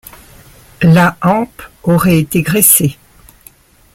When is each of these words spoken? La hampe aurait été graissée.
La 0.81 1.15
hampe 1.21 1.61
aurait 1.83 2.17
été 2.19 2.41
graissée. 2.41 2.97